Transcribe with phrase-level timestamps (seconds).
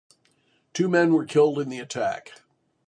[0.73, 2.31] Two men were killed in the attack.